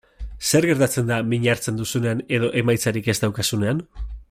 [0.51, 3.87] Zer gertatzen da min hartzen duzunean edo emaitzarik ez daukazunean?